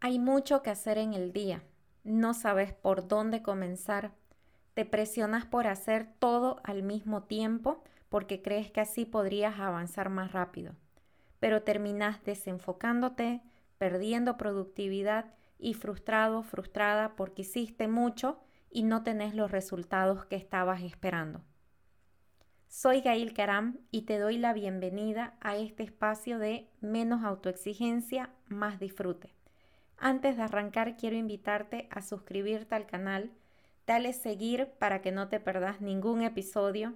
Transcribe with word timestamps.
Hay 0.00 0.18
mucho 0.18 0.62
que 0.62 0.70
hacer 0.70 0.98
en 0.98 1.14
el 1.14 1.32
día. 1.32 1.62
No 2.04 2.34
sabes 2.34 2.72
por 2.72 3.08
dónde 3.08 3.42
comenzar. 3.42 4.12
Te 4.74 4.84
presionas 4.84 5.46
por 5.46 5.66
hacer 5.66 6.06
todo 6.18 6.60
al 6.64 6.82
mismo 6.82 7.22
tiempo 7.22 7.82
porque 8.10 8.42
crees 8.42 8.70
que 8.70 8.80
así 8.80 9.06
podrías 9.06 9.58
avanzar 9.58 10.10
más 10.10 10.32
rápido. 10.32 10.74
Pero 11.40 11.62
terminas 11.62 12.22
desenfocándote, 12.24 13.42
perdiendo 13.78 14.36
productividad 14.36 15.34
y 15.58 15.74
frustrado, 15.74 16.42
frustrada 16.42 17.16
porque 17.16 17.42
hiciste 17.42 17.88
mucho 17.88 18.38
y 18.70 18.82
no 18.82 19.02
tenés 19.02 19.34
los 19.34 19.50
resultados 19.50 20.26
que 20.26 20.36
estabas 20.36 20.82
esperando. 20.82 21.42
Soy 22.68 23.00
Gail 23.00 23.32
Caram 23.32 23.78
y 23.90 24.02
te 24.02 24.18
doy 24.18 24.36
la 24.36 24.52
bienvenida 24.52 25.36
a 25.40 25.56
este 25.56 25.84
espacio 25.84 26.38
de 26.38 26.68
menos 26.80 27.24
autoexigencia, 27.24 28.30
más 28.48 28.78
disfrute. 28.78 29.35
Antes 29.98 30.36
de 30.36 30.42
arrancar, 30.42 30.96
quiero 30.96 31.16
invitarte 31.16 31.88
a 31.90 32.02
suscribirte 32.02 32.74
al 32.74 32.86
canal, 32.86 33.30
dale 33.86 34.12
seguir 34.12 34.68
para 34.78 35.00
que 35.00 35.10
no 35.10 35.28
te 35.28 35.40
perdas 35.40 35.80
ningún 35.80 36.22
episodio. 36.22 36.94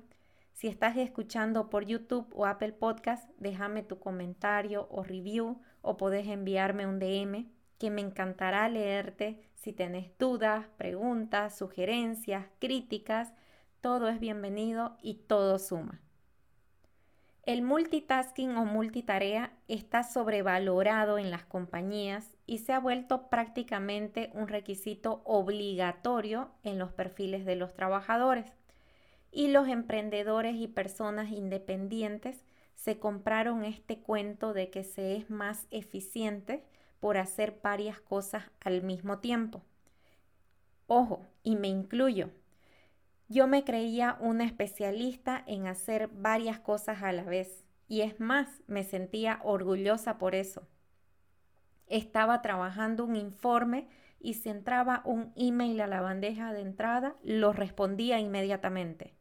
Si 0.52 0.68
estás 0.68 0.96
escuchando 0.98 1.70
por 1.70 1.86
YouTube 1.86 2.28
o 2.34 2.44
Apple 2.44 2.72
Podcast, 2.72 3.30
déjame 3.38 3.82
tu 3.82 3.98
comentario 3.98 4.86
o 4.90 5.02
review 5.02 5.60
o 5.80 5.96
podés 5.96 6.26
enviarme 6.26 6.86
un 6.86 6.98
DM 6.98 7.50
que 7.78 7.90
me 7.90 8.02
encantará 8.02 8.68
leerte 8.68 9.40
si 9.54 9.72
tenés 9.72 10.10
dudas, 10.18 10.66
preguntas, 10.76 11.56
sugerencias, 11.56 12.46
críticas. 12.58 13.32
Todo 13.80 14.08
es 14.08 14.20
bienvenido 14.20 14.98
y 15.00 15.14
todo 15.14 15.58
suma. 15.58 16.02
El 17.44 17.62
multitasking 17.62 18.56
o 18.58 18.66
multitarea 18.66 19.52
está 19.66 20.02
sobrevalorado 20.02 21.18
en 21.18 21.30
las 21.30 21.44
compañías 21.44 22.34
y 22.46 22.58
se 22.58 22.74
ha 22.74 22.80
vuelto 22.80 23.28
prácticamente 23.30 24.30
un 24.34 24.46
requisito 24.46 25.22
obligatorio 25.24 26.50
en 26.64 26.78
los 26.78 26.92
perfiles 26.92 27.46
de 27.46 27.56
los 27.56 27.72
trabajadores. 27.72 28.52
Y 29.32 29.48
los 29.48 29.68
emprendedores 29.68 30.56
y 30.56 30.68
personas 30.68 31.30
independientes 31.30 32.44
se 32.74 32.98
compraron 32.98 33.64
este 33.64 34.00
cuento 34.00 34.52
de 34.52 34.70
que 34.70 34.84
se 34.84 35.16
es 35.16 35.30
más 35.30 35.66
eficiente 35.70 36.62
por 36.98 37.16
hacer 37.16 37.58
varias 37.62 38.00
cosas 38.00 38.44
al 38.60 38.82
mismo 38.82 39.18
tiempo. 39.20 39.62
Ojo, 40.86 41.26
y 41.42 41.56
me 41.56 41.68
incluyo, 41.68 42.30
yo 43.30 43.46
me 43.46 43.62
creía 43.62 44.16
una 44.18 44.44
especialista 44.44 45.44
en 45.46 45.68
hacer 45.68 46.08
varias 46.08 46.58
cosas 46.58 47.04
a 47.04 47.12
la 47.12 47.22
vez 47.22 47.64
y 47.86 48.00
es 48.00 48.18
más, 48.18 48.48
me 48.66 48.82
sentía 48.82 49.38
orgullosa 49.44 50.18
por 50.18 50.34
eso. 50.34 50.66
Estaba 51.86 52.42
trabajando 52.42 53.04
un 53.04 53.14
informe 53.14 53.88
y 54.18 54.34
si 54.34 54.48
entraba 54.48 55.02
un 55.04 55.32
email 55.36 55.80
a 55.80 55.86
la 55.86 56.00
bandeja 56.00 56.52
de 56.52 56.60
entrada, 56.60 57.14
lo 57.22 57.52
respondía 57.52 58.18
inmediatamente. 58.18 59.14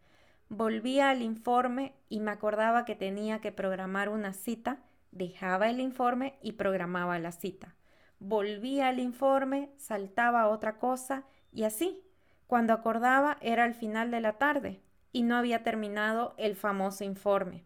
Volvía 0.50 1.12
al 1.12 1.22
informe 1.22 1.94
y 2.10 2.20
me 2.20 2.32
acordaba 2.32 2.86
que 2.86 2.96
tenía 2.96 3.42
que 3.42 3.52
programar 3.52 4.10
una 4.10 4.34
cita, 4.34 4.80
dejaba 5.12 5.70
el 5.70 5.80
informe 5.80 6.40
y 6.42 6.54
programaba 6.54 7.20
la 7.20 7.32
cita. 7.32 7.76
Volvía 8.18 8.88
al 8.88 8.98
informe, 8.98 9.72
saltaba 9.78 10.48
otra 10.48 10.80
cosa 10.80 11.26
y 11.52 11.64
así 11.64 12.02
cuando 12.50 12.74
acordaba 12.74 13.38
era 13.42 13.64
el 13.64 13.76
final 13.76 14.10
de 14.10 14.22
la 14.22 14.40
tarde 14.40 14.82
y 15.12 15.22
no 15.22 15.36
había 15.36 15.62
terminado 15.62 16.34
el 16.40 16.56
famoso 16.56 17.04
informe. 17.04 17.64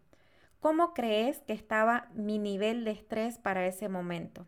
¿Cómo 0.60 0.92
crees 0.92 1.40
que 1.40 1.54
estaba 1.54 2.10
mi 2.12 2.38
nivel 2.38 2.84
de 2.84 2.90
estrés 2.90 3.38
para 3.38 3.66
ese 3.66 3.88
momento? 3.88 4.44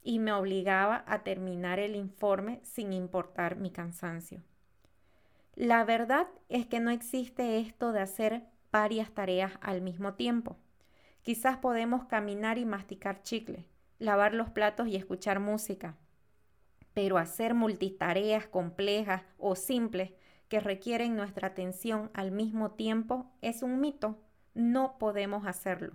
Y 0.00 0.20
me 0.20 0.32
obligaba 0.32 1.02
a 1.08 1.24
terminar 1.24 1.80
el 1.80 1.96
informe 1.96 2.60
sin 2.62 2.92
importar 2.92 3.56
mi 3.56 3.72
cansancio. 3.72 4.44
La 5.56 5.82
verdad 5.82 6.28
es 6.48 6.64
que 6.66 6.78
no 6.78 6.92
existe 6.92 7.58
esto 7.58 7.90
de 7.90 7.98
hacer 7.98 8.44
varias 8.70 9.10
tareas 9.10 9.58
al 9.60 9.80
mismo 9.80 10.14
tiempo. 10.14 10.56
Quizás 11.22 11.56
podemos 11.56 12.04
caminar 12.04 12.58
y 12.58 12.64
masticar 12.64 13.22
chicle, 13.22 13.66
lavar 13.98 14.34
los 14.34 14.50
platos 14.50 14.86
y 14.86 14.94
escuchar 14.94 15.40
música, 15.40 15.96
pero 16.98 17.16
hacer 17.16 17.54
multitareas 17.54 18.48
complejas 18.48 19.22
o 19.38 19.54
simples 19.54 20.10
que 20.48 20.58
requieren 20.58 21.14
nuestra 21.14 21.46
atención 21.46 22.10
al 22.12 22.32
mismo 22.32 22.72
tiempo 22.72 23.30
es 23.40 23.62
un 23.62 23.78
mito. 23.78 24.18
No 24.52 24.98
podemos 24.98 25.46
hacerlo. 25.46 25.92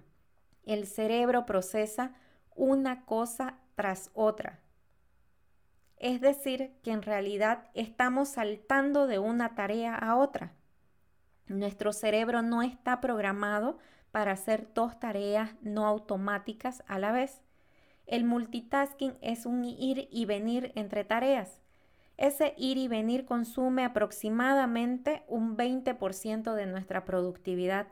El 0.64 0.88
cerebro 0.88 1.46
procesa 1.46 2.14
una 2.56 3.04
cosa 3.04 3.60
tras 3.76 4.12
otra. 4.14 4.62
Es 5.98 6.22
decir, 6.22 6.72
que 6.84 6.92
en 6.92 7.02
realidad 7.02 7.70
estamos 7.74 8.30
saltando 8.30 9.06
de 9.06 9.20
una 9.20 9.56
tarea 9.56 9.96
a 9.96 10.16
otra. 10.16 10.54
Nuestro 11.48 11.92
cerebro 11.92 12.42
no 12.42 12.62
está 12.62 13.02
programado 13.02 13.78
para 14.12 14.32
hacer 14.32 14.70
dos 14.74 14.98
tareas 15.02 15.54
no 15.64 15.86
automáticas 15.86 16.82
a 16.88 16.98
la 16.98 17.12
vez. 17.12 17.42
El 18.06 18.26
multitasking 18.26 19.16
es 19.22 19.46
un 19.46 19.64
ir 19.64 20.08
y 20.12 20.26
venir 20.26 20.72
entre 20.76 21.04
tareas. 21.04 21.62
Ese 22.18 22.54
ir 22.58 22.78
y 22.78 22.88
venir 22.88 23.26
consume 23.26 23.86
aproximadamente 23.86 25.24
un 25.28 25.58
20% 25.58 26.54
de 26.54 26.66
nuestra 26.66 27.06
productividad. 27.06 27.88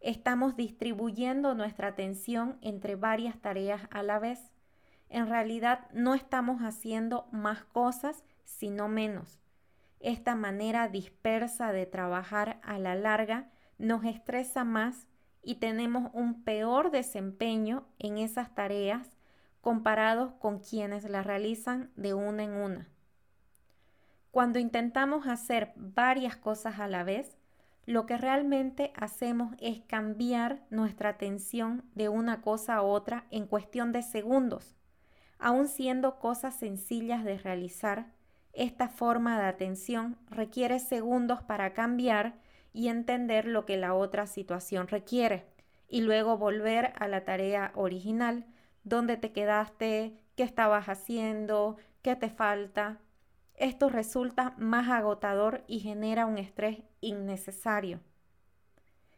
Estamos 0.00 0.54
distribuyendo 0.56 1.54
nuestra 1.54 1.88
atención 1.88 2.58
entre 2.60 2.94
varias 2.94 3.40
tareas 3.40 3.82
a 3.90 4.02
la 4.02 4.18
vez. 4.18 4.52
En 5.08 5.26
realidad 5.26 5.88
no 5.92 6.14
estamos 6.14 6.60
haciendo 6.60 7.26
más 7.32 7.64
cosas, 7.64 8.22
sino 8.44 8.86
menos. 8.88 9.40
Esta 9.98 10.36
manera 10.36 10.88
dispersa 10.88 11.72
de 11.72 11.86
trabajar 11.86 12.60
a 12.62 12.78
la 12.78 12.94
larga 12.94 13.50
nos 13.78 14.04
estresa 14.04 14.62
más 14.62 15.08
y 15.42 15.56
tenemos 15.56 16.10
un 16.12 16.44
peor 16.44 16.90
desempeño 16.90 17.88
en 17.98 18.18
esas 18.18 18.54
tareas 18.54 19.17
comparados 19.68 20.32
con 20.38 20.60
quienes 20.60 21.04
la 21.10 21.22
realizan 21.22 21.90
de 21.94 22.14
una 22.14 22.42
en 22.42 22.52
una. 22.52 22.88
Cuando 24.30 24.58
intentamos 24.58 25.26
hacer 25.26 25.74
varias 25.76 26.36
cosas 26.36 26.78
a 26.78 26.88
la 26.88 27.04
vez, 27.04 27.36
lo 27.84 28.06
que 28.06 28.16
realmente 28.16 28.94
hacemos 28.96 29.54
es 29.60 29.80
cambiar 29.80 30.62
nuestra 30.70 31.10
atención 31.10 31.84
de 31.94 32.08
una 32.08 32.40
cosa 32.40 32.76
a 32.76 32.82
otra 32.82 33.26
en 33.30 33.46
cuestión 33.46 33.92
de 33.92 34.00
segundos. 34.00 34.74
Aun 35.38 35.68
siendo 35.68 36.18
cosas 36.18 36.54
sencillas 36.54 37.22
de 37.22 37.36
realizar, 37.36 38.14
esta 38.54 38.88
forma 38.88 39.38
de 39.38 39.48
atención 39.48 40.16
requiere 40.30 40.78
segundos 40.78 41.42
para 41.42 41.74
cambiar 41.74 42.38
y 42.72 42.88
entender 42.88 43.44
lo 43.44 43.66
que 43.66 43.76
la 43.76 43.92
otra 43.92 44.26
situación 44.26 44.88
requiere, 44.88 45.44
y 45.90 46.00
luego 46.00 46.38
volver 46.38 46.94
a 46.96 47.06
la 47.06 47.26
tarea 47.26 47.70
original 47.74 48.46
dónde 48.84 49.16
te 49.16 49.32
quedaste, 49.32 50.16
qué 50.36 50.42
estabas 50.42 50.88
haciendo, 50.88 51.76
qué 52.02 52.16
te 52.16 52.30
falta. 52.30 53.00
Esto 53.54 53.88
resulta 53.88 54.54
más 54.56 54.88
agotador 54.88 55.64
y 55.66 55.80
genera 55.80 56.26
un 56.26 56.38
estrés 56.38 56.78
innecesario. 57.00 58.00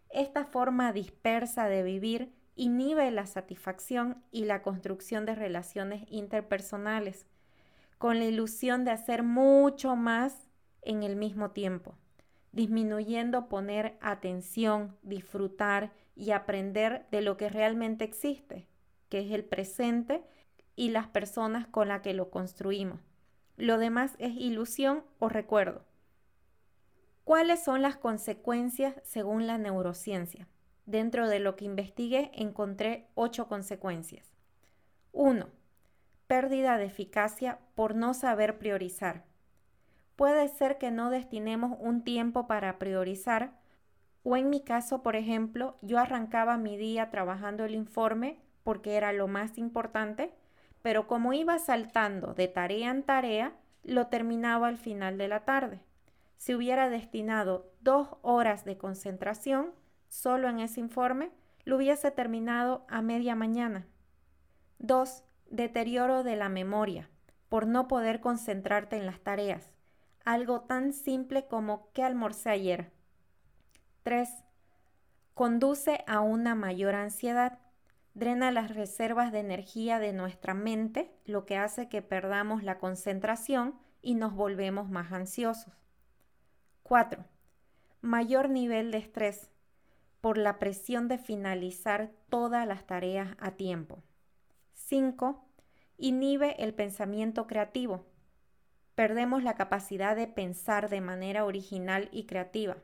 Esta 0.08 0.44
forma 0.44 0.92
dispersa 0.92 1.68
de 1.68 1.82
vivir 1.82 2.32
inhibe 2.56 3.10
la 3.10 3.26
satisfacción 3.26 4.22
y 4.30 4.44
la 4.44 4.62
construcción 4.62 5.24
de 5.24 5.34
relaciones 5.34 6.04
interpersonales, 6.10 7.26
con 7.98 8.18
la 8.18 8.24
ilusión 8.24 8.84
de 8.84 8.90
hacer 8.90 9.22
mucho 9.22 9.94
más 9.94 10.48
en 10.82 11.02
el 11.02 11.16
mismo 11.16 11.50
tiempo, 11.50 11.94
disminuyendo 12.52 13.48
poner 13.48 13.98
atención, 14.00 14.96
disfrutar 15.02 15.92
y 16.16 16.32
aprender 16.32 17.06
de 17.10 17.22
lo 17.22 17.36
que 17.36 17.48
realmente 17.48 18.04
existe, 18.04 18.66
que 19.10 19.20
es 19.20 19.30
el 19.32 19.44
presente, 19.44 20.24
y 20.76 20.88
las 20.88 21.08
personas 21.08 21.66
con 21.66 21.88
las 21.88 22.00
que 22.00 22.14
lo 22.14 22.30
construimos. 22.30 23.00
Lo 23.58 23.76
demás 23.76 24.14
es 24.18 24.32
ilusión 24.34 25.04
o 25.18 25.28
recuerdo. 25.28 25.84
¿Cuáles 27.24 27.62
son 27.62 27.82
las 27.82 27.98
consecuencias 27.98 28.94
según 29.04 29.46
la 29.46 29.58
neurociencia? 29.58 30.48
Dentro 30.86 31.28
de 31.28 31.38
lo 31.38 31.54
que 31.54 31.66
investigué 31.66 32.30
encontré 32.34 33.08
ocho 33.14 33.46
consecuencias. 33.46 34.32
1. 35.12 35.48
Pérdida 36.26 36.78
de 36.78 36.86
eficacia 36.86 37.58
por 37.74 37.94
no 37.94 38.14
saber 38.14 38.58
priorizar. 38.58 39.26
Puede 40.16 40.48
ser 40.48 40.78
que 40.78 40.90
no 40.90 41.10
destinemos 41.10 41.76
un 41.78 42.04
tiempo 42.04 42.46
para 42.46 42.78
priorizar 42.78 43.60
o 44.22 44.36
en 44.36 44.50
mi 44.50 44.62
caso, 44.62 45.02
por 45.02 45.16
ejemplo, 45.16 45.76
yo 45.82 45.98
arrancaba 45.98 46.56
mi 46.56 46.76
día 46.76 47.10
trabajando 47.10 47.64
el 47.64 47.74
informe 47.74 48.40
porque 48.70 48.94
era 48.96 49.12
lo 49.12 49.26
más 49.26 49.58
importante, 49.58 50.32
pero 50.80 51.08
como 51.08 51.32
iba 51.32 51.58
saltando 51.58 52.34
de 52.34 52.46
tarea 52.46 52.92
en 52.92 53.02
tarea, 53.02 53.52
lo 53.82 54.06
terminaba 54.06 54.68
al 54.68 54.78
final 54.78 55.18
de 55.18 55.26
la 55.26 55.44
tarde. 55.44 55.80
Si 56.36 56.54
hubiera 56.54 56.88
destinado 56.88 57.72
dos 57.80 58.10
horas 58.22 58.64
de 58.64 58.78
concentración 58.78 59.72
solo 60.06 60.48
en 60.48 60.60
ese 60.60 60.78
informe, 60.78 61.32
lo 61.64 61.78
hubiese 61.78 62.12
terminado 62.12 62.86
a 62.88 63.02
media 63.02 63.34
mañana. 63.34 63.88
2. 64.78 65.24
Deterioro 65.50 66.22
de 66.22 66.36
la 66.36 66.48
memoria, 66.48 67.10
por 67.48 67.66
no 67.66 67.88
poder 67.88 68.20
concentrarte 68.20 68.96
en 68.98 69.06
las 69.06 69.18
tareas. 69.18 69.68
Algo 70.24 70.60
tan 70.60 70.92
simple 70.92 71.48
como 71.48 71.90
¿qué 71.92 72.04
almorcé 72.04 72.50
ayer? 72.50 72.92
3. 74.04 74.30
Conduce 75.34 76.04
a 76.06 76.20
una 76.20 76.54
mayor 76.54 76.94
ansiedad. 76.94 77.58
Drena 78.20 78.50
las 78.50 78.74
reservas 78.74 79.32
de 79.32 79.38
energía 79.38 79.98
de 79.98 80.12
nuestra 80.12 80.52
mente, 80.52 81.10
lo 81.24 81.46
que 81.46 81.56
hace 81.56 81.88
que 81.88 82.02
perdamos 82.02 82.62
la 82.62 82.76
concentración 82.76 83.78
y 84.02 84.14
nos 84.14 84.34
volvemos 84.34 84.90
más 84.90 85.10
ansiosos. 85.10 85.72
4. 86.82 87.24
Mayor 88.02 88.50
nivel 88.50 88.90
de 88.90 88.98
estrés 88.98 89.48
por 90.20 90.36
la 90.36 90.58
presión 90.58 91.08
de 91.08 91.16
finalizar 91.16 92.10
todas 92.28 92.66
las 92.66 92.86
tareas 92.86 93.34
a 93.38 93.52
tiempo. 93.52 94.02
5. 94.74 95.42
Inhibe 95.96 96.62
el 96.62 96.74
pensamiento 96.74 97.46
creativo. 97.46 98.04
Perdemos 98.94 99.42
la 99.42 99.54
capacidad 99.54 100.14
de 100.14 100.26
pensar 100.26 100.90
de 100.90 101.00
manera 101.00 101.46
original 101.46 102.10
y 102.12 102.26
creativa. 102.26 102.76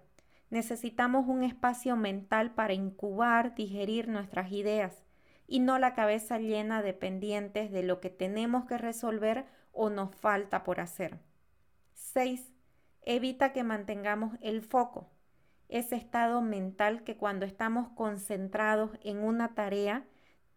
Necesitamos 0.48 1.28
un 1.28 1.42
espacio 1.42 1.94
mental 1.94 2.54
para 2.54 2.72
incubar, 2.72 3.54
digerir 3.54 4.08
nuestras 4.08 4.50
ideas 4.50 5.02
y 5.46 5.60
no 5.60 5.78
la 5.78 5.94
cabeza 5.94 6.38
llena 6.38 6.82
de 6.82 6.92
pendientes 6.92 7.70
de 7.70 7.82
lo 7.82 8.00
que 8.00 8.10
tenemos 8.10 8.64
que 8.66 8.78
resolver 8.78 9.46
o 9.72 9.90
nos 9.90 10.14
falta 10.14 10.64
por 10.64 10.80
hacer. 10.80 11.18
6. 11.94 12.52
Evita 13.02 13.52
que 13.52 13.62
mantengamos 13.62 14.36
el 14.40 14.62
foco, 14.62 15.10
ese 15.68 15.96
estado 15.96 16.42
mental 16.42 17.04
que 17.04 17.16
cuando 17.16 17.44
estamos 17.44 17.88
concentrados 17.90 18.90
en 19.02 19.18
una 19.18 19.54
tarea, 19.54 20.04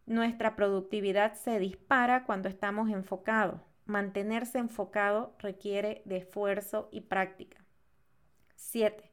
nuestra 0.06 0.56
productividad 0.56 1.33
se 1.33 1.59
dispara 1.59 2.25
cuando 2.25 2.50
estamos 2.50 2.89
enfocados. 2.89 3.62
Mantenerse 3.85 4.59
enfocado 4.59 5.35
requiere 5.39 6.03
de 6.06 6.18
esfuerzo 6.18 6.89
y 6.92 7.01
práctica. 7.01 7.57
7. 8.56 9.12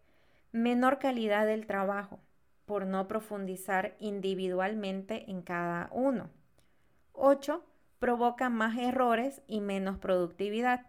Menor 0.52 0.98
calidad 0.98 1.46
del 1.46 1.66
trabajo 1.66 2.20
por 2.66 2.84
no 2.84 3.08
profundizar 3.08 3.96
individualmente 4.00 5.30
en 5.30 5.40
cada 5.40 5.88
uno. 5.92 6.30
8. 7.12 7.64
Provoca 7.98 8.50
más 8.50 8.76
errores 8.76 9.40
y 9.46 9.60
menos 9.60 9.98
productividad. 9.98 10.86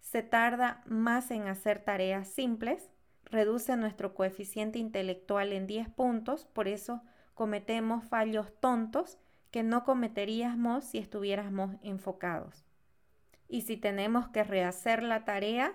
Se 0.00 0.22
tarda 0.22 0.82
más 0.86 1.30
en 1.30 1.48
hacer 1.48 1.82
tareas 1.82 2.28
simples, 2.28 2.90
reduce 3.24 3.74
nuestro 3.76 4.14
coeficiente 4.14 4.78
intelectual 4.78 5.52
en 5.52 5.66
10 5.66 5.88
puntos, 5.88 6.44
por 6.46 6.68
eso 6.68 7.00
cometemos 7.32 8.04
fallos 8.04 8.52
tontos 8.60 9.18
que 9.50 9.62
no 9.62 9.84
cometeríamos 9.84 10.84
si 10.84 10.98
estuviéramos 10.98 11.76
enfocados. 11.82 12.66
Y 13.48 13.62
si 13.62 13.76
tenemos 13.76 14.28
que 14.28 14.44
rehacer 14.44 15.02
la 15.02 15.24
tarea, 15.24 15.74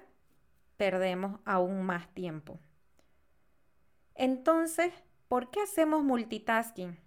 perdemos 0.78 1.40
aún 1.46 1.84
más 1.84 2.14
tiempo. 2.14 2.60
Entonces, 4.16 4.94
¿por 5.30 5.52
qué 5.52 5.62
hacemos 5.62 6.04
multitasking? 6.04 6.98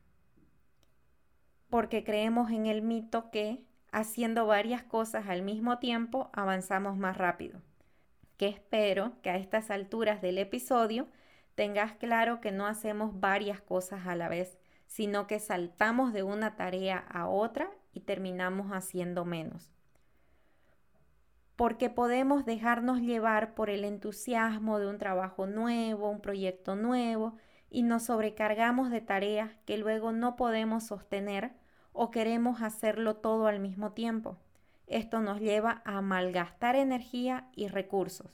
Porque 1.69 2.05
creemos 2.05 2.51
en 2.51 2.67
el 2.67 2.81
mito 2.81 3.31
que 3.31 3.65
haciendo 3.91 4.47
varias 4.47 4.85
cosas 4.85 5.27
al 5.29 5.43
mismo 5.43 5.79
tiempo 5.79 6.31
avanzamos 6.33 6.97
más 6.97 7.19
rápido. 7.19 7.61
Que 8.39 8.47
espero 8.47 9.21
que 9.23 9.31
a 9.31 9.37
estas 9.37 9.71
alturas 9.71 10.23
del 10.23 10.39
episodio 10.39 11.09
tengas 11.57 11.95
claro 11.95 12.41
que 12.41 12.53
no 12.53 12.67
hacemos 12.67 13.19
varias 13.19 13.61
cosas 13.61 14.07
a 14.07 14.15
la 14.15 14.29
vez, 14.29 14.57
sino 14.87 15.27
que 15.27 15.41
saltamos 15.41 16.13
de 16.13 16.23
una 16.23 16.55
tarea 16.55 16.99
a 16.99 17.27
otra 17.27 17.71
y 17.93 18.01
terminamos 18.01 18.71
haciendo 18.71 19.25
menos. 19.25 19.73
Porque 21.57 21.91
podemos 21.91 22.47
dejarnos 22.47 23.01
llevar 23.01 23.55
por 23.55 23.69
el 23.69 23.85
entusiasmo 23.85 24.79
de 24.79 24.87
un 24.87 24.99
trabajo 24.99 25.47
nuevo, 25.47 26.09
un 26.09 26.21
proyecto 26.21 26.77
nuevo, 26.77 27.37
y 27.73 27.83
nos 27.83 28.05
sobrecargamos 28.05 28.91
de 28.91 29.01
tareas 29.01 29.51
que 29.65 29.79
luego 29.79 30.13
no 30.13 30.37
podemos 30.37 30.85
sostener 30.85 31.51
o 31.93 32.11
queremos 32.11 32.63
hacerlo 32.63 33.17
todo 33.17 33.49
al 33.49 33.59
mismo 33.59 33.93
tiempo. 33.93 34.37
Esto 34.87 35.21
nos 35.21 35.41
lleva 35.41 35.83
a 35.85 36.01
malgastar 36.03 36.77
energía 36.77 37.49
y 37.57 37.67
recursos. 37.67 38.31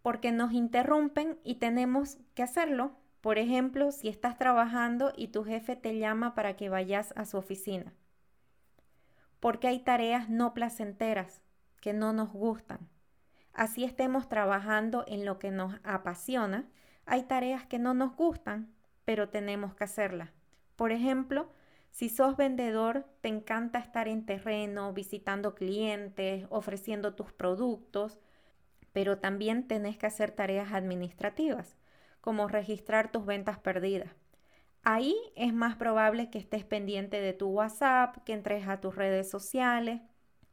Porque 0.00 0.32
nos 0.32 0.52
interrumpen 0.52 1.38
y 1.44 1.56
tenemos 1.56 2.16
que 2.34 2.42
hacerlo 2.42 2.92
por 3.20 3.38
ejemplo, 3.38 3.90
si 3.90 4.08
estás 4.08 4.38
trabajando 4.38 5.12
y 5.16 5.28
tu 5.28 5.44
jefe 5.44 5.76
te 5.76 5.98
llama 5.98 6.34
para 6.34 6.56
que 6.56 6.68
vayas 6.68 7.12
a 7.16 7.24
su 7.24 7.36
oficina. 7.36 7.92
Porque 9.40 9.68
hay 9.68 9.80
tareas 9.80 10.28
no 10.28 10.54
placenteras 10.54 11.42
que 11.80 11.92
no 11.92 12.12
nos 12.12 12.32
gustan. 12.32 12.88
Así 13.52 13.84
estemos 13.84 14.28
trabajando 14.28 15.04
en 15.08 15.24
lo 15.24 15.38
que 15.38 15.50
nos 15.50 15.74
apasiona, 15.82 16.68
hay 17.08 17.24
tareas 17.24 17.66
que 17.66 17.78
no 17.78 17.94
nos 17.94 18.14
gustan, 18.14 18.72
pero 19.04 19.30
tenemos 19.30 19.74
que 19.74 19.84
hacerlas. 19.84 20.30
Por 20.76 20.92
ejemplo, 20.92 21.50
si 21.90 22.08
sos 22.08 22.36
vendedor, 22.36 23.06
te 23.22 23.28
encanta 23.28 23.78
estar 23.78 24.08
en 24.08 24.24
terreno, 24.24 24.92
visitando 24.92 25.54
clientes, 25.54 26.46
ofreciendo 26.50 27.14
tus 27.14 27.32
productos, 27.32 28.18
pero 28.92 29.18
también 29.18 29.66
tenés 29.66 29.96
que 29.98 30.06
hacer 30.06 30.30
tareas 30.30 30.72
administrativas 30.72 31.76
como 32.20 32.46
registrar 32.46 33.10
tus 33.10 33.24
ventas 33.24 33.58
perdidas. 33.58 34.10
Ahí 34.84 35.16
es 35.34 35.52
más 35.52 35.76
probable 35.76 36.30
que 36.30 36.38
estés 36.38 36.64
pendiente 36.64 37.20
de 37.20 37.32
tu 37.32 37.48
WhatsApp, 37.48 38.16
que 38.24 38.32
entres 38.32 38.68
a 38.68 38.80
tus 38.80 38.94
redes 38.94 39.30
sociales. 39.30 40.00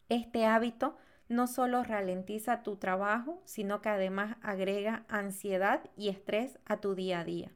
Este 0.10 0.46
hábito 0.46 0.98
no 1.28 1.48
solo 1.48 1.84
ralentiza 1.84 2.64
tu 2.64 2.76
trabajo, 2.78 3.42
sino 3.46 3.82
que 3.82 3.90
además 3.90 4.38
agrega 4.42 5.06
ansiedad 5.08 5.82
y 5.96 6.10
estrés 6.10 6.60
a 6.66 6.78
tu 6.78 6.96
día 6.96 7.22
a 7.22 7.24
día. 7.24 7.52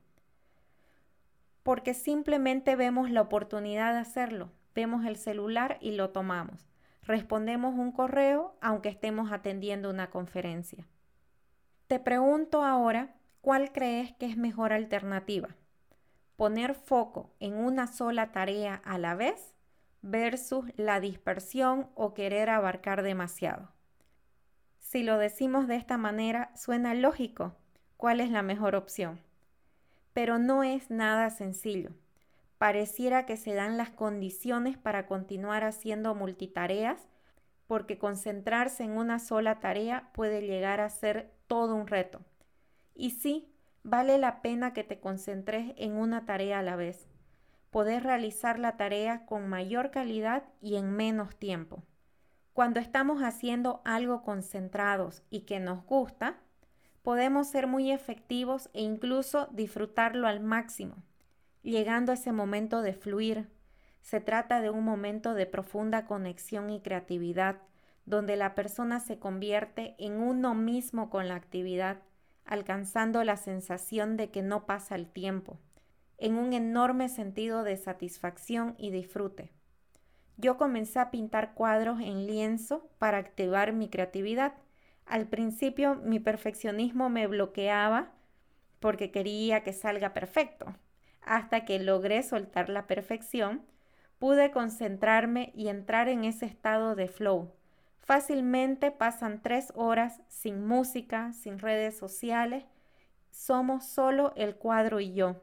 Porque 1.63 1.93
simplemente 1.93 2.75
vemos 2.75 3.11
la 3.11 3.21
oportunidad 3.21 3.93
de 3.93 3.99
hacerlo, 3.99 4.51
vemos 4.73 5.05
el 5.05 5.17
celular 5.17 5.77
y 5.81 5.91
lo 5.91 6.09
tomamos. 6.09 6.67
Respondemos 7.03 7.75
un 7.75 7.91
correo 7.91 8.55
aunque 8.61 8.89
estemos 8.89 9.31
atendiendo 9.31 9.89
una 9.89 10.09
conferencia. 10.09 10.87
Te 11.87 11.99
pregunto 11.99 12.63
ahora 12.63 13.15
¿Cuál 13.41 13.71
crees 13.71 14.11
que 14.15 14.25
es 14.25 14.35
mejor 14.35 14.73
alternativa? 14.73 15.55
¿Poner 16.35 16.75
foco 16.75 17.33
en 17.39 17.55
una 17.55 17.87
sola 17.87 18.31
tarea 18.33 18.75
a 18.83 18.97
la 18.97 19.15
vez 19.15 19.55
versus 20.01 20.65
la 20.75 20.99
dispersión 20.99 21.89
o 21.95 22.13
querer 22.13 22.49
abarcar 22.49 23.03
demasiado? 23.03 23.71
Si 24.79 25.03
lo 25.03 25.17
decimos 25.17 25.67
de 25.67 25.75
esta 25.75 25.97
manera, 25.97 26.51
suena 26.55 26.93
lógico. 26.93 27.55
¿Cuál 27.97 28.21
es 28.21 28.31
la 28.31 28.41
mejor 28.41 28.75
opción? 28.75 29.19
Pero 30.13 30.39
no 30.39 30.63
es 30.63 30.89
nada 30.89 31.29
sencillo. 31.29 31.91
Pareciera 32.57 33.25
que 33.25 33.37
se 33.37 33.53
dan 33.53 33.77
las 33.77 33.89
condiciones 33.89 34.77
para 34.77 35.05
continuar 35.05 35.63
haciendo 35.63 36.15
multitareas 36.15 37.07
porque 37.67 37.99
concentrarse 37.99 38.83
en 38.83 38.97
una 38.97 39.19
sola 39.19 39.59
tarea 39.59 40.09
puede 40.13 40.41
llegar 40.41 40.81
a 40.81 40.89
ser 40.89 41.31
todo 41.45 41.75
un 41.75 41.85
reto. 41.85 42.19
Y 42.95 43.11
sí, 43.11 43.53
vale 43.83 44.17
la 44.17 44.41
pena 44.41 44.73
que 44.73 44.83
te 44.83 44.99
concentres 44.99 45.73
en 45.77 45.95
una 45.95 46.25
tarea 46.25 46.59
a 46.59 46.63
la 46.63 46.75
vez. 46.75 47.07
Poder 47.71 48.03
realizar 48.03 48.59
la 48.59 48.77
tarea 48.77 49.25
con 49.25 49.47
mayor 49.47 49.91
calidad 49.91 50.43
y 50.61 50.75
en 50.75 50.91
menos 50.91 51.35
tiempo. 51.35 51.83
Cuando 52.53 52.79
estamos 52.79 53.21
haciendo 53.21 53.81
algo 53.85 54.23
concentrados 54.23 55.23
y 55.29 55.41
que 55.41 55.59
nos 55.59 55.85
gusta, 55.85 56.37
podemos 57.03 57.47
ser 57.47 57.67
muy 57.67 57.91
efectivos 57.91 58.69
e 58.73 58.81
incluso 58.81 59.47
disfrutarlo 59.51 60.27
al 60.27 60.39
máximo, 60.39 60.95
llegando 61.61 62.11
a 62.11 62.15
ese 62.15 62.31
momento 62.31 62.81
de 62.81 62.93
fluir. 62.93 63.49
Se 64.01 64.19
trata 64.19 64.61
de 64.61 64.69
un 64.69 64.83
momento 64.83 65.33
de 65.33 65.45
profunda 65.45 66.05
conexión 66.05 66.69
y 66.69 66.81
creatividad, 66.81 67.57
donde 68.05 68.35
la 68.35 68.55
persona 68.55 68.99
se 68.99 69.19
convierte 69.19 69.95
en 69.99 70.21
uno 70.21 70.55
mismo 70.55 71.09
con 71.09 71.27
la 71.27 71.35
actividad 71.35 71.99
alcanzando 72.49 73.23
la 73.23 73.37
sensación 73.37 74.17
de 74.17 74.31
que 74.31 74.41
no 74.41 74.65
pasa 74.65 74.95
el 74.95 75.07
tiempo, 75.07 75.59
en 76.19 76.35
un 76.35 76.53
enorme 76.53 77.09
sentido 77.09 77.63
de 77.63 77.77
satisfacción 77.77 78.75
y 78.77 78.91
disfrute. 78.91 79.51
Yo 80.37 80.57
comencé 80.57 80.99
a 80.99 81.11
pintar 81.11 81.53
cuadros 81.53 81.99
en 81.99 82.27
lienzo 82.27 82.89
para 82.97 83.17
activar 83.17 83.73
mi 83.73 83.89
creatividad. 83.89 84.53
Al 85.05 85.27
principio 85.27 85.95
mi 85.95 86.19
perfeccionismo 86.19 87.09
me 87.09 87.27
bloqueaba 87.27 88.11
porque 88.79 89.11
quería 89.11 89.63
que 89.63 89.73
salga 89.73 90.13
perfecto. 90.13 90.75
Hasta 91.21 91.65
que 91.65 91.79
logré 91.79 92.23
soltar 92.23 92.69
la 92.69 92.87
perfección, 92.87 93.65
pude 94.17 94.51
concentrarme 94.51 95.51
y 95.55 95.67
entrar 95.67 96.07
en 96.07 96.23
ese 96.23 96.45
estado 96.45 96.95
de 96.95 97.07
flow, 97.07 97.51
Fácilmente 98.09 98.89
pasan 98.89 99.39
tres 99.39 99.71
horas 99.75 100.19
sin 100.29 100.65
música, 100.65 101.31
sin 101.31 101.59
redes 101.59 101.95
sociales. 101.95 102.65
Somos 103.29 103.85
solo 103.85 104.33
el 104.35 104.55
cuadro 104.55 104.99
y 104.99 105.13
yo. 105.13 105.35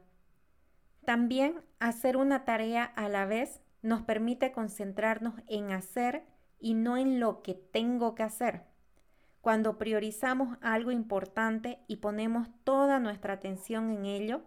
También 1.07 1.63
hacer 1.79 2.17
una 2.17 2.45
tarea 2.45 2.83
a 2.83 3.09
la 3.09 3.27
vez 3.27 3.61
nos 3.81 4.03
permite 4.03 4.51
concentrarnos 4.51 5.35
en 5.47 5.71
hacer 5.71 6.25
y 6.59 6.75
no 6.75 6.97
en 6.97 7.21
lo 7.21 7.43
que 7.43 7.55
tengo 7.55 8.17
que 8.17 8.25
hacer. 8.25 8.65
Cuando 9.41 9.79
priorizamos 9.79 10.59
algo 10.63 10.91
importante 10.91 11.79
y 11.87 11.99
ponemos 11.99 12.49
toda 12.65 12.99
nuestra 12.99 13.35
atención 13.35 13.93
en 13.93 14.05
ello, 14.05 14.43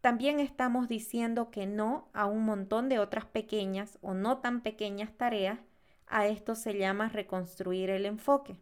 también 0.00 0.38
estamos 0.38 0.86
diciendo 0.86 1.50
que 1.50 1.66
no 1.66 2.08
a 2.12 2.26
un 2.26 2.44
montón 2.44 2.88
de 2.88 3.00
otras 3.00 3.24
pequeñas 3.24 3.98
o 4.00 4.14
no 4.14 4.38
tan 4.38 4.60
pequeñas 4.60 5.10
tareas. 5.16 5.58
A 6.06 6.28
esto 6.28 6.54
se 6.54 6.78
llama 6.78 7.08
reconstruir 7.08 7.90
el 7.90 8.06
enfoque. 8.06 8.56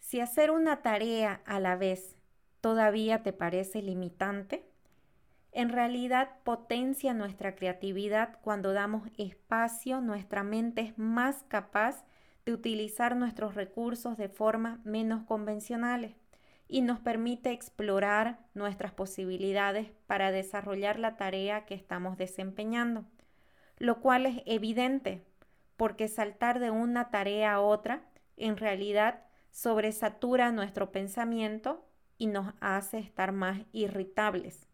Si 0.00 0.18
hacer 0.18 0.50
una 0.50 0.82
tarea 0.82 1.42
a 1.46 1.60
la 1.60 1.76
vez 1.76 2.16
todavía 2.60 3.22
te 3.22 3.32
parece 3.32 3.82
limitante, 3.82 4.69
en 5.52 5.70
realidad 5.70 6.30
potencia 6.44 7.12
nuestra 7.12 7.56
creatividad 7.56 8.38
cuando 8.42 8.72
damos 8.72 9.08
espacio, 9.18 10.00
nuestra 10.00 10.44
mente 10.44 10.82
es 10.82 10.98
más 10.98 11.44
capaz 11.48 12.04
de 12.44 12.52
utilizar 12.52 13.16
nuestros 13.16 13.54
recursos 13.54 14.16
de 14.16 14.28
forma 14.28 14.80
menos 14.84 15.24
convencionales 15.24 16.14
y 16.68 16.82
nos 16.82 17.00
permite 17.00 17.50
explorar 17.50 18.38
nuestras 18.54 18.92
posibilidades 18.92 19.90
para 20.06 20.30
desarrollar 20.30 20.98
la 20.98 21.16
tarea 21.16 21.66
que 21.66 21.74
estamos 21.74 22.16
desempeñando, 22.16 23.04
lo 23.76 24.00
cual 24.00 24.26
es 24.26 24.42
evidente 24.46 25.24
porque 25.76 26.06
saltar 26.06 26.60
de 26.60 26.70
una 26.70 27.10
tarea 27.10 27.54
a 27.54 27.60
otra 27.60 28.04
en 28.36 28.56
realidad 28.56 29.24
sobresatura 29.50 30.52
nuestro 30.52 30.92
pensamiento 30.92 31.84
y 32.18 32.26
nos 32.26 32.54
hace 32.60 32.98
estar 32.98 33.32
más 33.32 33.58
irritables. 33.72 34.69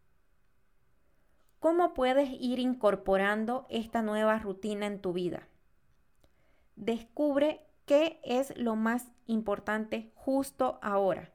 ¿Cómo 1.60 1.94
puedes 1.94 2.30
ir 2.30 2.58
incorporando 2.58 3.66
esta 3.70 4.02
nueva 4.02 4.38
rutina 4.38 4.86
en 4.86 5.00
tu 5.00 5.12
vida? 5.12 5.48
Descubre 6.76 7.66
qué 7.86 8.20
es 8.24 8.56
lo 8.56 8.76
más 8.76 9.06
importante 9.26 10.12
justo 10.14 10.78
ahora 10.82 11.32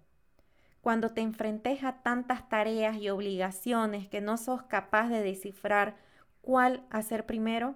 cuando 0.81 1.11
te 1.11 1.21
enfrentes 1.21 1.83
a 1.83 2.01
tantas 2.01 2.49
tareas 2.49 2.97
y 2.97 3.09
obligaciones 3.09 4.07
que 4.07 4.19
no 4.19 4.37
sos 4.37 4.63
capaz 4.63 5.09
de 5.09 5.21
descifrar 5.21 5.95
cuál 6.41 6.83
hacer 6.89 7.27
primero, 7.27 7.75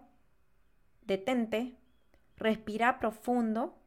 detente, 1.03 1.77
respira 2.35 2.99
profundo 2.99 3.77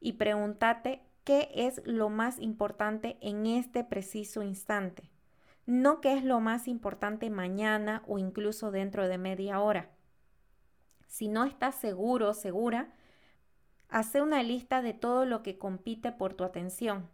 y 0.00 0.14
pregúntate 0.14 1.02
qué 1.24 1.50
es 1.54 1.82
lo 1.84 2.08
más 2.08 2.40
importante 2.40 3.18
en 3.20 3.46
este 3.46 3.84
preciso 3.84 4.42
instante. 4.42 5.11
No 5.66 6.00
qué 6.00 6.14
es 6.14 6.24
lo 6.24 6.40
más 6.40 6.66
importante 6.66 7.30
mañana 7.30 8.02
o 8.06 8.18
incluso 8.18 8.70
dentro 8.70 9.06
de 9.06 9.18
media 9.18 9.60
hora. 9.60 9.90
Si 11.06 11.28
no 11.28 11.44
estás 11.44 11.76
seguro 11.76 12.30
o 12.30 12.34
segura, 12.34 12.92
hace 13.88 14.22
una 14.22 14.42
lista 14.42 14.82
de 14.82 14.94
todo 14.94 15.24
lo 15.24 15.42
que 15.42 15.58
compite 15.58 16.10
por 16.10 16.34
tu 16.34 16.42
atención 16.42 17.08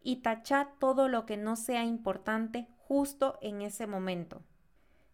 y 0.00 0.16
tacha 0.16 0.68
todo 0.78 1.08
lo 1.08 1.26
que 1.26 1.36
no 1.36 1.56
sea 1.56 1.84
importante 1.84 2.68
justo 2.76 3.38
en 3.42 3.62
ese 3.62 3.86
momento. 3.86 4.42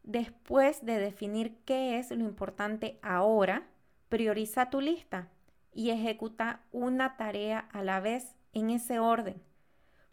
Después 0.02 0.84
de 0.84 0.98
definir 0.98 1.56
qué 1.64 1.98
es 1.98 2.10
lo 2.10 2.24
importante 2.24 2.98
ahora, 3.02 3.66
prioriza 4.10 4.68
tu 4.68 4.82
lista 4.82 5.28
y 5.72 5.90
ejecuta 5.90 6.60
una 6.70 7.16
tarea 7.16 7.60
a 7.72 7.82
la 7.82 8.00
vez 8.00 8.36
en 8.52 8.70
ese 8.70 8.98
orden. 8.98 9.40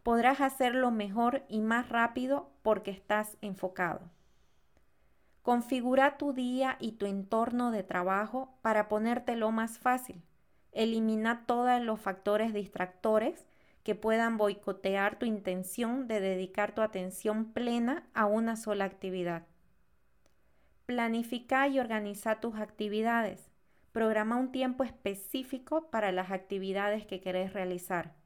Podrás 0.03 0.41
hacerlo 0.41 0.89
mejor 0.89 1.43
y 1.47 1.61
más 1.61 1.89
rápido 1.89 2.49
porque 2.63 2.91
estás 2.91 3.37
enfocado. 3.41 4.01
Configura 5.43 6.17
tu 6.17 6.33
día 6.33 6.77
y 6.79 6.93
tu 6.93 7.05
entorno 7.05 7.71
de 7.71 7.83
trabajo 7.83 8.57
para 8.61 8.87
ponértelo 8.87 9.51
más 9.51 9.79
fácil. 9.79 10.21
Elimina 10.71 11.45
todos 11.45 11.81
los 11.81 11.99
factores 11.99 12.53
distractores 12.53 13.45
que 13.83 13.95
puedan 13.95 14.37
boicotear 14.37 15.17
tu 15.17 15.25
intención 15.25 16.07
de 16.07 16.19
dedicar 16.19 16.73
tu 16.73 16.81
atención 16.81 17.45
plena 17.51 18.07
a 18.13 18.25
una 18.25 18.55
sola 18.55 18.85
actividad. 18.85 19.43
Planifica 20.85 21.67
y 21.67 21.79
organiza 21.79 22.39
tus 22.39 22.55
actividades. 22.55 23.49
Programa 23.91 24.37
un 24.37 24.51
tiempo 24.51 24.83
específico 24.83 25.89
para 25.89 26.11
las 26.11 26.31
actividades 26.31 27.05
que 27.05 27.19
querés 27.19 27.53
realizar. 27.53 28.20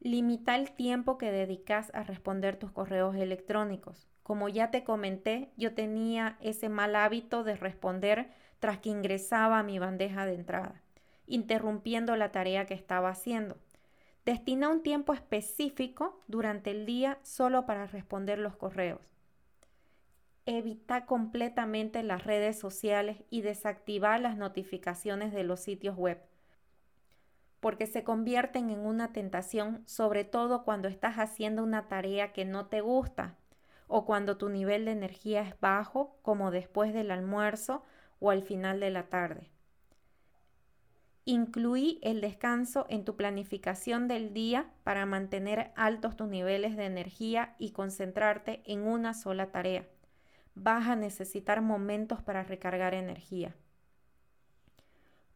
Limita 0.00 0.54
el 0.54 0.72
tiempo 0.72 1.18
que 1.18 1.32
dedicas 1.32 1.90
a 1.94 2.02
responder 2.02 2.56
tus 2.56 2.70
correos 2.70 3.16
electrónicos. 3.16 4.06
Como 4.22 4.48
ya 4.48 4.70
te 4.70 4.84
comenté, 4.84 5.50
yo 5.56 5.74
tenía 5.74 6.36
ese 6.40 6.68
mal 6.68 6.96
hábito 6.96 7.44
de 7.44 7.56
responder 7.56 8.28
tras 8.60 8.78
que 8.78 8.90
ingresaba 8.90 9.58
a 9.58 9.62
mi 9.62 9.78
bandeja 9.78 10.26
de 10.26 10.34
entrada, 10.34 10.82
interrumpiendo 11.26 12.16
la 12.16 12.32
tarea 12.32 12.66
que 12.66 12.74
estaba 12.74 13.10
haciendo. 13.10 13.56
Destina 14.24 14.68
un 14.68 14.82
tiempo 14.82 15.14
específico 15.14 16.20
durante 16.26 16.72
el 16.72 16.84
día 16.84 17.18
solo 17.22 17.64
para 17.64 17.86
responder 17.86 18.38
los 18.38 18.56
correos. 18.56 19.00
Evita 20.46 21.06
completamente 21.06 22.02
las 22.02 22.24
redes 22.24 22.58
sociales 22.58 23.18
y 23.30 23.42
desactiva 23.42 24.18
las 24.18 24.36
notificaciones 24.36 25.32
de 25.32 25.44
los 25.44 25.60
sitios 25.60 25.96
web, 25.96 26.20
porque 27.60 27.86
se 27.86 28.04
convierten 28.04 28.70
en 28.70 28.80
una 28.80 29.12
tentación, 29.12 29.82
sobre 29.86 30.24
todo 30.24 30.64
cuando 30.64 30.88
estás 30.88 31.16
haciendo 31.16 31.62
una 31.62 31.88
tarea 31.88 32.32
que 32.32 32.44
no 32.44 32.66
te 32.66 32.80
gusta 32.80 33.36
o 33.88 34.04
cuando 34.04 34.36
tu 34.36 34.48
nivel 34.48 34.84
de 34.84 34.92
energía 34.92 35.42
es 35.42 35.58
bajo, 35.60 36.18
como 36.22 36.50
después 36.50 36.92
del 36.92 37.10
almuerzo 37.10 37.84
o 38.18 38.30
al 38.30 38.42
final 38.42 38.80
de 38.80 38.90
la 38.90 39.08
tarde. 39.08 39.50
Incluí 41.24 41.98
el 42.02 42.20
descanso 42.20 42.86
en 42.88 43.04
tu 43.04 43.16
planificación 43.16 44.06
del 44.06 44.32
día 44.32 44.70
para 44.84 45.06
mantener 45.06 45.72
altos 45.74 46.16
tus 46.16 46.28
niveles 46.28 46.76
de 46.76 46.84
energía 46.84 47.56
y 47.58 47.72
concentrarte 47.72 48.62
en 48.64 48.86
una 48.86 49.12
sola 49.12 49.50
tarea. 49.50 49.88
Vas 50.54 50.86
a 50.86 50.94
necesitar 50.94 51.62
momentos 51.62 52.22
para 52.22 52.44
recargar 52.44 52.94
energía. 52.94 53.56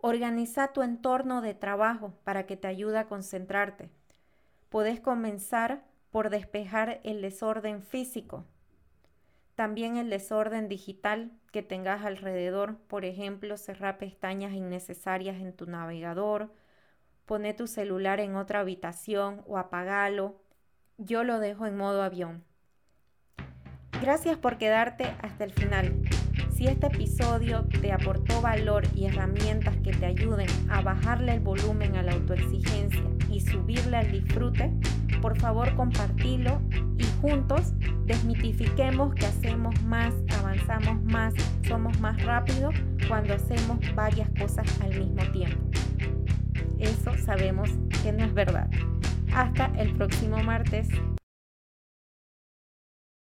Organiza 0.02 0.72
tu 0.72 0.82
entorno 0.82 1.42
de 1.42 1.54
trabajo 1.54 2.14
para 2.24 2.46
que 2.46 2.56
te 2.56 2.68
ayude 2.68 2.98
a 2.98 3.06
concentrarte. 3.06 3.90
Puedes 4.70 5.00
comenzar 5.00 5.84
por 6.10 6.30
despejar 6.30 7.00
el 7.04 7.20
desorden 7.20 7.82
físico, 7.82 8.46
también 9.60 9.98
el 9.98 10.08
desorden 10.08 10.68
digital 10.68 11.30
que 11.52 11.62
tengas 11.62 12.02
alrededor, 12.06 12.78
por 12.88 13.04
ejemplo, 13.04 13.58
cerrar 13.58 13.98
pestañas 13.98 14.54
innecesarias 14.54 15.36
en 15.36 15.52
tu 15.52 15.66
navegador, 15.66 16.50
poner 17.26 17.56
tu 17.56 17.66
celular 17.66 18.20
en 18.20 18.36
otra 18.36 18.60
habitación 18.60 19.42
o 19.46 19.58
apagalo. 19.58 20.40
Yo 20.96 21.24
lo 21.24 21.40
dejo 21.40 21.66
en 21.66 21.76
modo 21.76 22.02
avión. 22.02 22.42
Gracias 24.00 24.38
por 24.38 24.56
quedarte 24.56 25.14
hasta 25.20 25.44
el 25.44 25.52
final. 25.52 25.94
Si 26.60 26.66
este 26.66 26.88
episodio 26.88 27.64
te 27.80 27.90
aportó 27.90 28.42
valor 28.42 28.86
y 28.94 29.06
herramientas 29.06 29.74
que 29.82 29.92
te 29.92 30.04
ayuden 30.04 30.46
a 30.68 30.82
bajarle 30.82 31.32
el 31.32 31.40
volumen 31.40 31.96
a 31.96 32.02
la 32.02 32.12
autoexigencia 32.12 33.02
y 33.30 33.40
subirle 33.40 33.96
al 33.96 34.12
disfrute, 34.12 34.70
por 35.22 35.40
favor 35.40 35.74
compartilo 35.74 36.60
y 36.98 37.04
juntos 37.22 37.72
desmitifiquemos 38.04 39.14
que 39.14 39.24
hacemos 39.24 39.74
más, 39.84 40.12
avanzamos 40.38 41.02
más, 41.04 41.32
somos 41.66 41.98
más 41.98 42.22
rápidos 42.24 42.74
cuando 43.08 43.32
hacemos 43.32 43.78
varias 43.94 44.28
cosas 44.38 44.66
al 44.82 44.90
mismo 45.00 45.22
tiempo. 45.32 45.64
Eso 46.78 47.16
sabemos 47.24 47.70
que 48.02 48.12
no 48.12 48.22
es 48.22 48.34
verdad. 48.34 48.68
Hasta 49.32 49.72
el 49.78 49.94
próximo 49.94 50.36
martes. 50.42 50.88